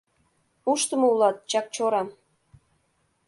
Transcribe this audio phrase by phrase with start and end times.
[0.71, 2.03] —Ушдымо улат, Чакчора: